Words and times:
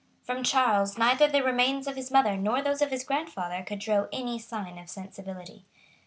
From 0.23 0.41
Charles 0.43 0.97
neither 0.97 1.27
the 1.27 1.43
remains 1.43 1.85
of 1.85 1.95
his 1.95 2.09
mother 2.09 2.35
nor 2.35 2.59
those 2.63 2.81
of 2.81 2.89
his 2.89 3.03
grandfather 3.03 3.61
could 3.61 3.77
draw 3.77 4.07
any 4.11 4.39
sign 4.39 4.79
of 4.79 4.89
sensibility. 4.89 5.65